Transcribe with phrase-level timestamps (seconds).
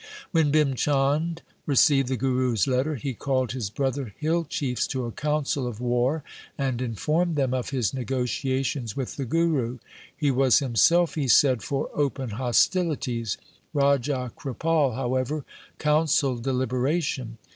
[0.31, 5.11] When Bhim Chand received the Guru's letter he called his brother hill chiefs to a
[5.11, 6.23] council of war,
[6.57, 9.77] and informed them of his negotiations with the Guru.
[10.17, 13.37] He was himself, he said, for open hostili ties.
[13.75, 15.45] Raja Kripal, however,
[15.77, 17.37] counselled deliberation.